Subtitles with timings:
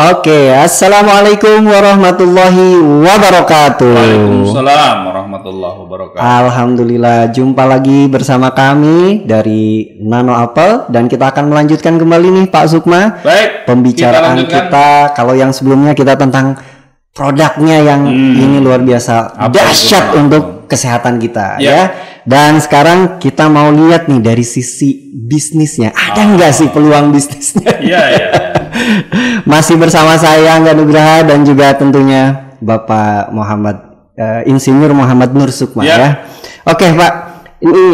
[0.00, 2.72] Oke, assalamualaikum warahmatullahi
[3.04, 3.92] wabarakatuh.
[3.92, 6.24] Waalaikumsalam warahmatullahi wabarakatuh.
[6.24, 12.64] Alhamdulillah, jumpa lagi bersama kami dari Nano Apple dan kita akan melanjutkan kembali nih Pak
[12.72, 16.56] Sukma Baik, pembicaraan kita kita, kalau yang sebelumnya kita tentang
[17.12, 18.40] produknya yang Hmm.
[18.40, 21.68] ini luar biasa Apa dahsyat untuk kesehatan kita Ya.
[21.76, 21.82] ya.
[22.24, 25.92] Dan sekarang kita mau lihat nih dari sisi bisnisnya.
[25.92, 27.68] Ada nggak sih peluang bisnisnya?
[27.84, 28.28] Iya, iya.
[28.32, 28.50] iya.
[29.50, 33.76] Masih bersama saya Angga Nugraha dan juga tentunya Bapak Muhammad
[34.16, 35.96] eh, Insinyur Muhammad Nur Sukma Ya.
[35.96, 36.10] ya.
[36.68, 37.12] Oke Pak,
[37.64, 37.86] ini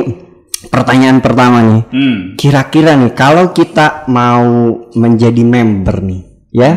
[0.68, 1.82] pertanyaan pertama nih.
[1.92, 2.18] Hmm.
[2.34, 6.70] Kira-kira nih kalau kita mau menjadi member nih, ya,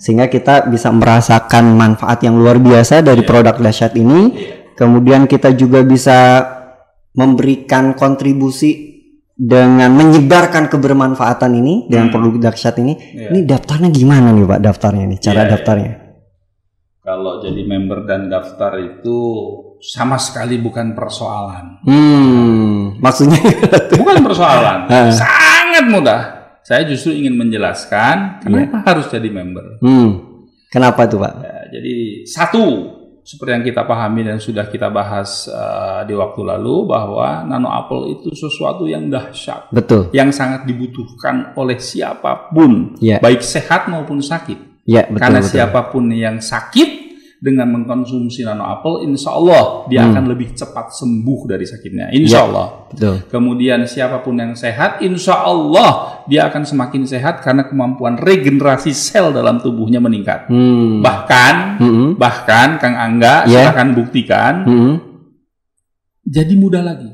[0.00, 4.32] sehingga kita bisa merasakan manfaat yang luar biasa dari produk dahsyat ini,
[4.72, 6.44] kemudian kita juga bisa
[7.14, 8.93] memberikan kontribusi
[9.34, 12.94] dengan menyebarkan kebermanfaatan ini dengan produk dahsyat ini.
[12.94, 13.28] Iya.
[13.34, 14.60] Ini daftarnya gimana nih Pak?
[14.62, 15.52] Daftarnya nih, cara Iya, iya.
[15.52, 15.92] daftarnya?
[17.04, 19.18] Kalau jadi member dan daftar itu
[19.84, 21.84] sama sekali bukan persoalan.
[21.84, 23.36] Hmm, maksudnya
[24.00, 24.88] Bukan persoalan.
[25.12, 26.20] Sangat mudah.
[26.64, 29.84] Saya justru ingin menjelaskan kenapa harus jadi member.
[29.84, 30.08] hmm,
[30.72, 31.32] kenapa tuh Pak?
[31.44, 32.62] Ya, jadi satu
[33.24, 38.12] seperti yang kita pahami dan sudah kita bahas eh, di waktu lalu bahwa nano apple
[38.12, 40.12] itu sesuatu yang dahsyat Betul.
[40.12, 45.52] yang sangat dibutuhkan oleh siapa pun Ya, baik sehat maupun sakit ya betul karena betul.
[45.56, 47.03] siapa pun yang sakit
[47.44, 50.16] dengan mengkonsumsi nano apple insya Allah dia Hmm.
[50.16, 52.44] akan lebih cepat sembuh dari sakitnya insya Ya.
[52.48, 53.16] Allah Betul.
[53.28, 59.28] kemudian siapa pun yang sehat insya Allah dia akan semakin sehat karena kemampuan regenerasi sel
[59.30, 61.04] dalam tubuhnya meningkat Hmm.
[61.04, 62.16] bahkan Mm-mm.
[62.16, 63.68] Bahkan Kang Angga Ya.
[63.68, 64.94] silakan buktikan Mm-mm.
[66.24, 67.10] jadi mudah lagi.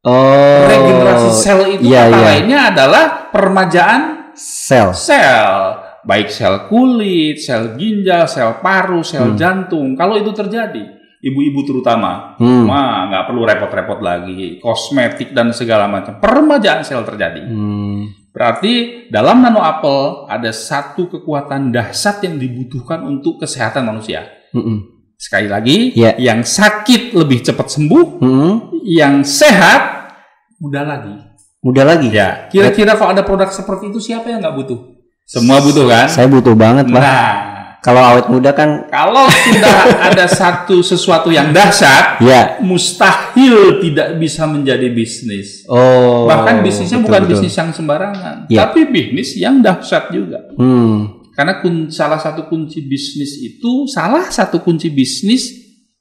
[0.00, 0.64] Oh.
[0.64, 2.24] Regenerasi sel itu iya, kata iya.
[2.24, 4.02] lainnya adalah permajaan
[4.32, 4.94] Sel.
[4.94, 5.82] sel.
[6.06, 9.98] Baik sel kulit, sel ginjal, sel paru, sel jantung.
[9.98, 10.86] Kalau itu terjadi,
[11.18, 12.70] ibu-ibu terutama, Hmm.
[12.70, 14.62] wah nggak perlu repot-repot lagi.
[14.62, 16.22] Kosmetik dan segala macam.
[16.22, 17.42] Permajaan sel terjadi.
[17.42, 18.06] Hmm.
[18.30, 24.28] Berarti dalam nano apple ada satu kekuatan dahsyat yang dibutuhkan untuk kesehatan manusia.
[24.52, 24.92] Mm-mm.
[25.16, 26.12] Sekali lagi, Ya.
[26.20, 28.84] yang sakit lebih cepat sembuh, Mm-mm.
[28.84, 30.12] yang sehat
[30.60, 31.16] mudah lagi.
[31.64, 32.12] Mudah lagi.
[32.12, 34.95] Ya, kira-kira kalau ada produk seperti itu siapa yang nggak butuh?
[35.26, 36.06] Semua butuh kan?
[36.06, 37.02] Saya butuh banget, Pak.
[37.02, 37.34] Nah,
[37.82, 39.74] Kalau awet muda kan kalau sudah
[40.10, 42.58] ada satu sesuatu yang dahsyat, ya.
[42.58, 45.62] mustahil tidak bisa menjadi bisnis.
[45.70, 46.26] Oh.
[46.26, 47.30] Bahkan bisnisnya betul, bukan betul.
[47.38, 48.66] bisnis yang sembarangan, Ya.
[48.66, 50.50] tapi bisnis yang dahsyat juga.
[50.58, 51.22] Hmm.
[51.30, 55.54] Karena kun- salah satu kunci bisnis itu, salah satu kunci bisnis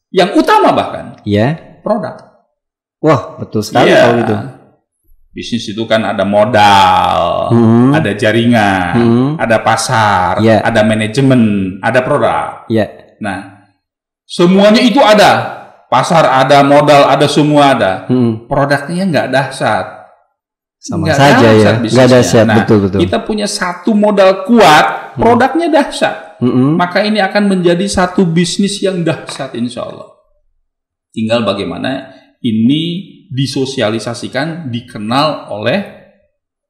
[0.10, 1.78] yang utama bahkan Ya.
[1.86, 2.18] produk.
[2.98, 4.00] Wah, betul sekali Iya.
[4.02, 4.36] kalau gitu.
[5.36, 7.92] Bisnis itu kan ada modal, Hmm.
[7.92, 9.30] ada jaringan, Hmm.
[9.36, 10.64] ada pasar, Iya.
[10.64, 11.42] ada manajemen,
[11.84, 12.64] ada produk.
[12.72, 12.88] Ya.
[13.20, 13.68] Nah,
[14.24, 15.60] semuanya itu ada.
[15.92, 18.08] Pasar ada, modal ada, semua ada.
[18.08, 18.48] Hmm.
[18.48, 19.86] Produknya nggak dahsyat.
[20.80, 21.40] Sama Nggak saja ya.
[21.52, 22.08] dahsyat Nggak bisnisnya.
[22.16, 23.00] dahsyat, Nah, betul betul.
[23.04, 24.86] Kita punya satu modal kuat,
[25.20, 26.16] produknya dahsyat.
[26.40, 26.76] Mm-mm.
[26.76, 30.16] Maka ini akan menjadi satu bisnis yang dahsyat insya Allah.
[31.12, 32.12] Tinggal bagaimana
[32.44, 35.80] ini disosialisasikan, dikenal oleh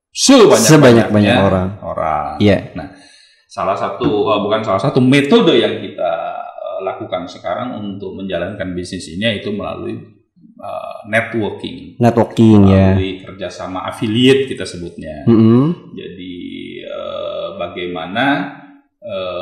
[0.09, 1.69] sebanyak Sebanyak-banyak orang.
[1.83, 2.27] orang.
[2.39, 2.71] Iya.
[2.71, 2.87] Nah,
[3.51, 9.11] salah satu eh, bukan salah satu metode yang kita eh, lakukan sekarang untuk menjalankan bisnis
[9.11, 9.99] ini yaitu melalui
[10.55, 12.95] eh, networking, Networking ya.
[12.95, 15.27] melalui kerjasama affiliate kita sebutnya.
[15.27, 15.95] Mm-mm.
[15.99, 16.35] Jadi
[16.79, 18.25] eh, bagaimana
[19.03, 19.34] eh,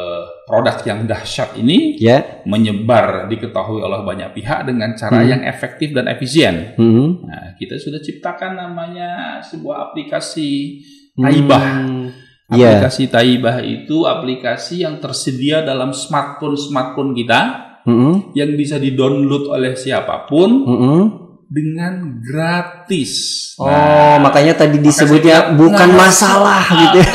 [0.44, 2.44] produk yang dahsyat ini Ya.
[2.44, 5.30] menyebar diketahui oleh banyak pihak dengan cara Hmm.
[5.30, 6.76] yang efektif dan efisien.
[6.76, 7.24] Mm-mm.
[7.24, 9.10] Nah, kita sudah ciptakan namanya
[9.42, 10.82] sebuah aplikasi
[11.14, 11.64] Taibah.
[11.80, 12.10] Hmm.
[12.50, 12.82] Iya.
[12.82, 17.42] Aplikasi Taibah itu aplikasi yang tersedia dalam smartphone-smartphone kita
[17.84, 18.34] Mm-mm.
[18.34, 21.02] yang bisa di-download oleh siapa pun Mm-mm.
[21.46, 23.14] dengan gratis.
[23.56, 26.82] Oh, Nah, makanya tadi disebutnya bilang, bukan nggak masalah masalah.
[26.84, 27.00] gitu.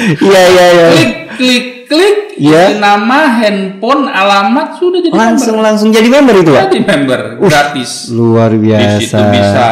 [0.00, 0.86] Iya iya iya.
[0.88, 5.66] klik klik klik isi nama handphone alamat sudah jadi Langsung member.
[5.66, 6.62] langsung jadi member itu, Pak.
[6.68, 8.68] jadi member gratis Luar di
[9.00, 9.32] situ biasa.
[9.32, 9.68] bisa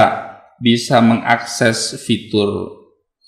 [0.58, 2.50] bisa mengakses fitur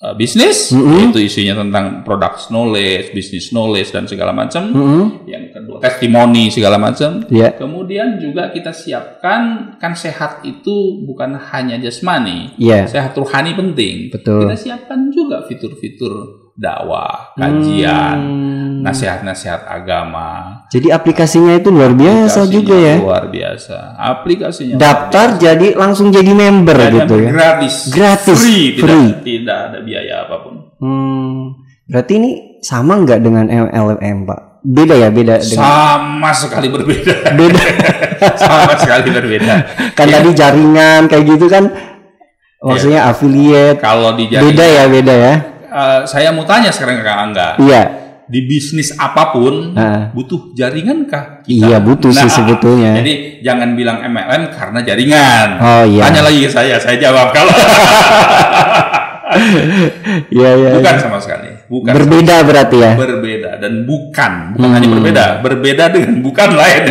[0.01, 1.09] uh, bisnis Mm-mm.
[1.09, 5.05] itu isinya tentang product knowledge business knowledge dan segala macam Mm-mm.
[5.25, 7.55] yang kedua testimoni segala macam Iya.
[7.55, 12.89] kemudian juga kita siapkan kan sehat itu bukan hanya jasmani Iya.
[12.89, 14.51] sehat rohani penting Betul.
[14.51, 18.85] kita siapkan juga fitur-fitur dakwah kajian Hmm.
[18.85, 20.61] nasihat-nasihat agama.
[20.69, 22.97] Jadi aplikasinya itu luar biasa Aplikasinya juga ya.
[22.97, 23.77] Luar biasa.
[23.97, 26.93] Aplikasinya luar Daftar jadi langsung jadi member biasa.
[26.95, 27.31] gitu Dan ya.
[27.31, 27.75] Gratis.
[27.89, 28.67] Gratis, Free.
[28.71, 29.09] Tidak, free.
[29.23, 30.55] tidak ada biaya apa pun.
[30.79, 31.41] Hmm.
[31.85, 32.31] Berarti ini
[32.61, 34.41] sama nggak dengan MLM Pak?
[34.61, 37.33] Beda ya, beda dengan Sama sekali berbeda.
[37.33, 37.65] beda.
[38.39, 39.55] Sama sekali berbeda.
[39.91, 41.65] kan Ya, tadi jaringan kayak gitu kan,
[42.59, 43.81] maksudnya affiliate.
[43.81, 45.35] kalau di jaringan, Beda ya, beda ya.
[45.73, 47.55] Eh, saya mau tanya sekarang ke Kang Angga.
[47.57, 47.83] Iya,
[48.27, 49.75] Di bisnis apa pun
[50.11, 51.43] butuh jaringan kah?
[51.45, 52.95] iya butuh sih Nah, sebetulnya.
[52.95, 55.49] Jadi jangan bilang MLM karena jaringan.
[55.59, 57.51] Oh iya, Tanya lagi ke saya, saya jawab kalau
[60.31, 60.71] iya iya.
[60.73, 61.01] bukan iya.
[61.01, 61.51] sama sekali.
[61.67, 62.93] Bukan Berbeda berarti ya.
[62.95, 64.75] berbeda dan bukan bukan Hmm.
[64.75, 66.83] hanya berbeda berbeda dengan bukan lain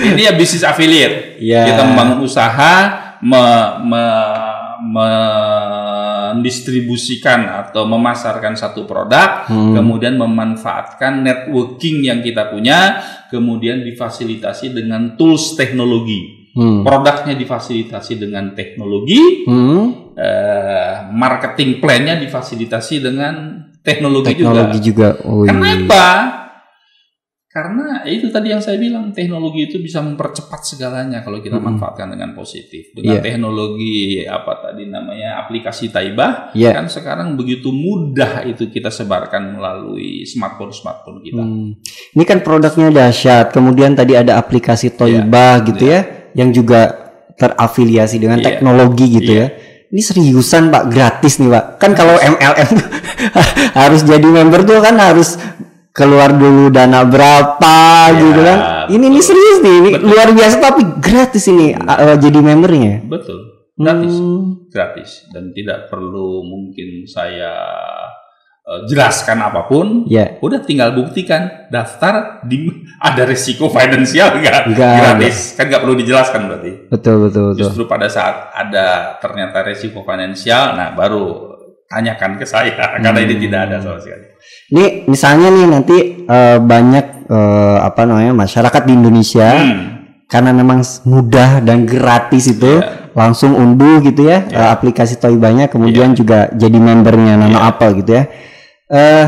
[0.00, 1.62] ini ya bisnis affiliate Iya.
[1.70, 2.74] kita membangun usaha
[3.20, 4.49] me- me-
[4.90, 9.72] mendistribusikan atau memasarkan satu produk Hmm.
[9.74, 12.98] kemudian memanfaatkan networking yang kita punya
[13.30, 16.82] kemudian difasilitasi dengan tools teknologi Hmm.
[16.82, 20.10] produknya difasilitasi dengan teknologi Hmm.
[20.18, 23.34] eh, marketing plan-nya difasilitasi dengan
[23.80, 25.16] teknologi, Teknologi juga.
[25.16, 25.24] juga.
[25.24, 25.56] Oh, iya.
[25.56, 26.04] Kenapa?
[27.50, 31.82] Karena ya itu tadi yang saya bilang teknologi itu bisa mempercepat segalanya kalau kita Mm-mm.
[31.82, 32.94] manfaatkan dengan positif.
[32.94, 33.26] Dengan Iya.
[33.26, 36.78] teknologi apa tadi namanya aplikasi Taibah Iya.
[36.78, 41.42] kan sekarang begitu mudah itu kita sebarkan melalui smartphone smartphone kita.
[41.42, 41.74] Hmm.
[42.14, 43.50] Ini kan produknya dahsyat.
[43.50, 46.94] Kemudian tadi ada aplikasi Toibah gitu ya, yang juga
[47.34, 48.46] terafiliasi dengan Iya.
[48.46, 49.42] teknologi gitu Iya.
[49.42, 49.46] ya.
[49.90, 51.64] Ini seriusan Pak, gratis nih Pak.
[51.82, 52.70] Kan kalau MLM
[53.82, 55.34] harus jadi member tuh kan harus
[56.00, 57.76] keluar dulu dana berapa
[58.08, 58.58] Iya, gitu kan.
[58.88, 59.28] Ini ini betul.
[59.28, 60.08] serius nih, ini Betul.
[60.08, 62.94] luar biasa tapi gratis ini uh, jadi membernya.
[63.04, 63.38] Betul,
[63.76, 64.14] gratis.
[64.16, 64.40] Hmm.
[64.70, 67.50] gratis dan tidak perlu mungkin saya
[68.62, 70.06] eh, jelaskan apa pun.
[70.06, 70.38] Ya.
[70.38, 72.70] Udah tinggal buktikan daftar di
[73.02, 74.78] ada risiko finansial nggak?
[74.78, 76.72] Gratis kan nggak perlu dijelaskan berarti.
[76.86, 77.60] Betul betul betul.
[77.66, 81.58] Justru pada saat ada ternyata risiko finansial, nah baru
[81.90, 82.70] tanyakan ke saya
[83.02, 83.42] karena ini Hmm.
[83.42, 84.24] tidak ada sama sekali.
[84.70, 89.86] Ini misalnya nih nanti eh, banyak eh, apa namanya masyarakat di Indonesia Hmm.
[90.30, 93.10] karena memang mudah dan gratis itu Iya.
[93.10, 97.66] langsung unduh gitu ya eh, aplikasi Toibanya kemudian juga jadi membernya Nano Iya.
[97.66, 98.24] Apple gitu ya.
[98.86, 99.26] Eh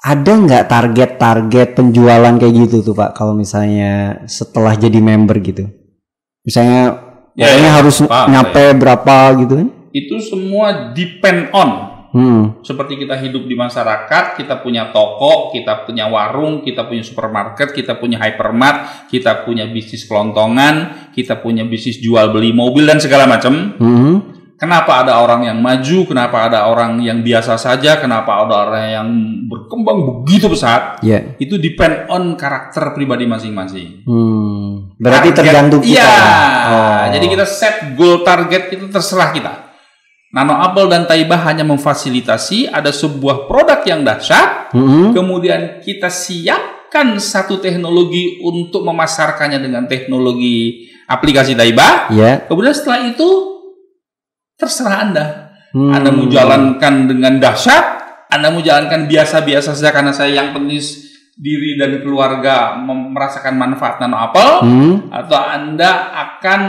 [0.00, 5.64] ada nggak target-target penjualan kayak gitu tuh Pak kalau misalnya setelah jadi member gitu?
[6.40, 9.68] Misalnya Ya, pokoknya ya, harus paham, nyampe berapa gitu kan?
[9.90, 11.70] Itu semua depend on
[12.10, 12.58] Hmm.
[12.66, 18.02] seperti kita hidup di masyarakat, kita punya toko, kita punya warung, kita punya supermarket, kita
[18.02, 23.78] punya hypermart, kita punya bisnis kelontongan, kita punya bisnis jual beli mobil dan segala macam.
[23.78, 24.14] Hmm.
[24.58, 26.04] Kenapa ada orang yang maju?
[26.04, 28.02] Kenapa ada orang yang biasa saja?
[28.02, 29.08] Kenapa ada orang yang
[29.46, 30.98] berkembang begitu pesat?
[31.06, 31.38] Ya.
[31.38, 34.02] Itu depend on karakter pribadi masing-masing.
[34.02, 34.98] Hmm.
[34.98, 35.94] Berarti Target- tergantung kita.
[35.94, 36.12] Iya.
[36.74, 37.02] Oh.
[37.14, 39.69] Jadi kita set goal target itu terserah kita.
[40.30, 45.10] Nano Apple dan Taibah hanya memfasilitasi ada sebuah produk yang dahsyat, Hmm.
[45.10, 52.14] kemudian kita siapkan satu teknologi untuk memasarkannya dengan teknologi aplikasi Taibah.
[52.14, 52.46] Ya.
[52.46, 53.28] Kemudian setelah itu
[54.54, 55.26] terserah Anda.
[55.74, 55.90] Hmm.
[55.90, 57.84] Anda mau jalankan dengan dahsyat,
[58.30, 60.78] Anda mau jalankan biasa-biasa saja karena saya yang penting
[61.34, 64.94] diri dan keluarga merasakan manfaat Nano Apple Hmm.
[65.10, 66.60] atau Anda akan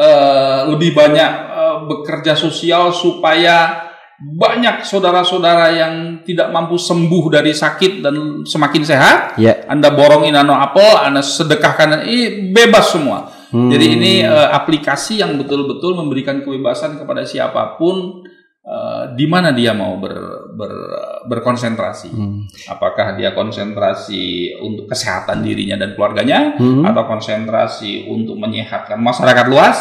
[0.00, 3.88] eh, lebih banyak eh, bekerja sosial supaya
[4.20, 5.94] banyak saudara-saudara yang
[6.28, 9.18] tidak mampu sembuh dari sakit dan semakin sehat.
[9.40, 9.64] Ya.
[9.64, 13.32] Anda borongin nano apel, Anda sedekahkan, ini bebas semua.
[13.50, 13.72] Hmm.
[13.72, 18.19] Jadi ini eh, aplikasi yang betul-betul memberikan kebebasan kepada siapa pun
[18.60, 20.14] eh, di mana dia mau ber,
[20.52, 22.10] ber- berkonsentrasi.
[22.10, 22.44] Hmm.
[22.66, 26.84] Apakah dia konsentrasi untuk kesehatan dirinya dan keluarganya, Hmm.
[26.84, 29.76] atau konsentrasi untuk menyehatkan masyarakat luas,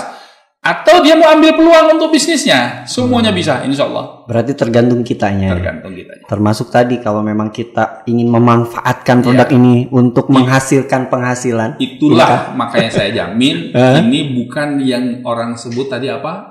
[0.60, 2.84] atau dia mau ambil peluang untuk bisnisnya.
[2.84, 4.28] Semuanya bisa, insya Allah.
[4.28, 5.56] Berarti tergantung kitanya.
[5.56, 6.28] Tergantung kita.
[6.28, 9.56] Termasuk tadi kalau memang kita ingin memanfaatkan produk Iya.
[9.56, 11.80] ini untuk menghasilkan penghasilan.
[11.80, 14.04] Itulah makanya saya jamin Eh?
[14.04, 16.49] ini bukan yang orang sebut tadi apa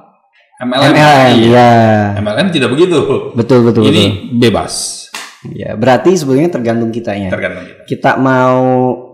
[0.58, 0.90] MLM.
[0.90, 1.54] MLM, Iya.
[1.54, 1.70] ya.
[2.18, 2.98] MLM tidak begitu.
[3.32, 4.38] Betul betul ini betul.
[4.42, 4.72] bebas.
[5.48, 7.30] Ya, berarti sebetulnya tergantung kitanya.
[7.30, 7.82] Tergantung kita.
[7.86, 8.58] kita mau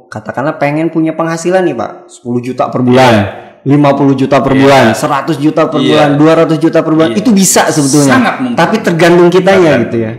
[0.08, 1.90] katakanlah pengen punya penghasilan nih, Pak.
[2.08, 3.12] 10 juta per bulan.
[3.12, 3.24] Iya.
[3.64, 4.60] 50 juta per Iya.
[4.60, 5.88] bulan, 100 juta per Iya.
[5.88, 7.10] bulan, 200 juta per bulan.
[7.12, 7.20] Iya.
[7.20, 8.12] Itu bisa sebetulnya.
[8.16, 8.56] Sangat mungkin.
[8.56, 9.84] Tapi tergantung kitanya Tergantung.
[9.84, 10.12] gitu ya.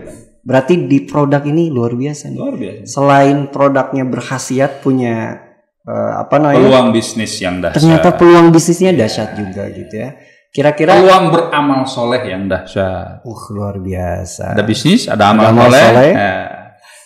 [0.46, 2.38] Berarti di produk ini luar biasa nih.
[2.38, 2.80] Luar biasa.
[2.86, 5.42] Selain produknya berkhasiat punya
[5.82, 6.66] eh, apa namanya?
[6.66, 7.78] Peluang bisnis yang dahsyat.
[7.78, 10.18] ternyata peluang bisnisnya dahsyat juga gitu ya.
[10.56, 13.20] Kira-kira peluang beramal soleh yang dahsyat.
[13.20, 14.56] uh luar biasa.
[14.56, 15.84] Ada bisnis, ada amal, amal soleh.
[15.84, 16.12] soleh.
[16.16, 16.48] Nah,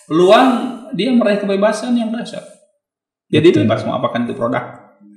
[0.07, 0.47] peluang
[0.95, 2.47] dia meraih kebebasan yang dahsyat.
[3.27, 3.67] Jadi Betul.
[3.67, 4.63] bebas mau apakan itu produk.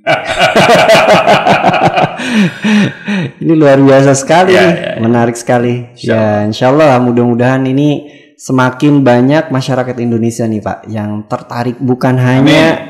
[3.41, 4.91] ini luar biasa sekali, Ya, ya, ya.
[4.99, 5.87] menarik sekali.
[5.95, 12.19] Insya Ya, insya Allah mudah-mudahan ini semakin banyak masyarakat Indonesia nih Pak yang tertarik bukan
[12.19, 12.83] hanya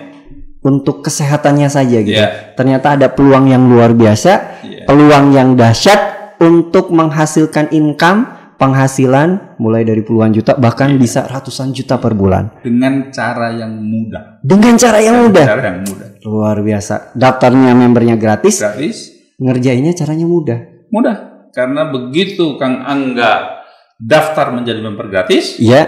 [0.65, 2.17] untuk kesehatannya saja gitu.
[2.17, 2.57] Ya.
[2.57, 9.99] Ternyata ada peluang yang luar biasa, Peluang yang dahsyat untuk menghasilkan income, penghasilan mulai dari
[9.99, 14.39] puluhan juta bahkan bisa ratusan juta per bulan Dengan cara yang mudah.
[14.39, 15.45] dengan cara yang mudah.
[15.45, 16.07] Cara yang mudah.
[16.23, 17.11] Luar biasa.
[17.13, 18.97] Daftarnya membernya gratis, Gratis,
[19.37, 20.59] ngerjainnya caranya mudah.
[20.87, 21.15] mudah.
[21.51, 23.63] Karena begitu Kang Angga
[23.95, 25.87] daftar menjadi member gratis, Ya,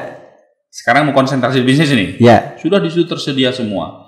[0.71, 2.15] sekarang mau konsentrasi bisnis ini.
[2.17, 2.55] ya.
[2.55, 4.06] Sudah di situ tersedia semua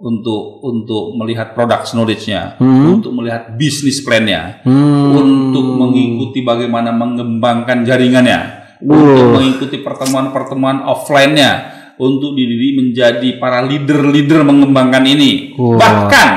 [0.00, 2.96] untuk untuk melihat produk knowledge-nya, Hmm.
[3.00, 5.12] untuk melihat bisnis plan-nya, Hmm.
[5.12, 8.40] untuk mengikuti bagaimana mengembangkan jaringannya,
[8.80, 15.52] untuk mengikuti pertemuan-pertemuan offline-nya, untuk diri menjadi para leader-leader mengembangkan ini.
[15.60, 15.76] Wah.
[15.76, 16.30] Bahkan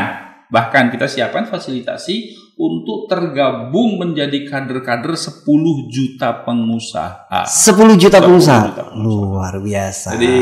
[0.51, 7.47] bahkan kita siapkan fasilitasi untuk tergabung menjadi kader-kader 10 juta pengusaha.
[7.49, 8.61] 10 juta 10 pengusaha.
[8.69, 9.01] juta pengusaha.
[9.01, 10.07] Luar biasa.
[10.13, 10.35] Jadi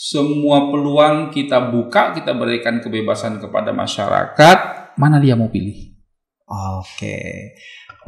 [0.00, 4.58] semua peluang kita buka, kita berikan kebebasan kepada masyarakat.
[4.96, 5.92] Mana dia mau pilih?
[6.48, 7.52] Oke.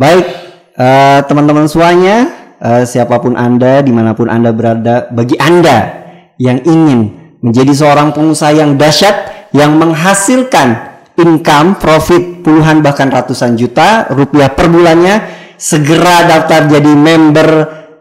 [0.01, 0.25] Baik,
[0.73, 2.33] eh, teman-teman semuanya,
[2.65, 6.01] eh, siapa pun Anda, di mana pun Anda berada, bagi Anda
[6.41, 7.01] yang ingin
[7.45, 14.73] menjadi seorang pengusaha yang dahsyat, yang menghasilkan income, profit puluhan bahkan ratusan juta rupiah per
[14.73, 15.29] bulannya,
[15.61, 17.49] segera daftar jadi member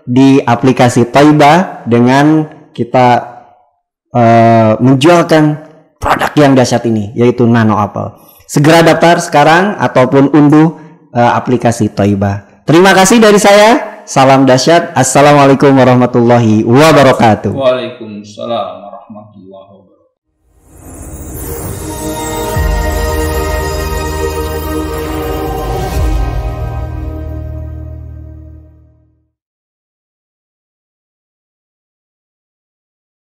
[0.08, 3.41] di aplikasi Toiba dengan kita
[4.16, 5.44] eh, menjualkan
[5.98, 8.20] produk yang dahsyat ini yaitu Nano Apple.
[8.48, 10.76] Segera daftar sekarang ataupun unduh
[11.16, 12.64] eh, aplikasi Toiba.
[12.68, 14.04] Terima kasih dari saya.
[14.04, 14.92] Salam dahsyat.
[14.98, 17.54] Assalamualaikum warahmatullahi wabarakatuh.
[17.54, 19.71] Waalaikumsalam warahmatullahi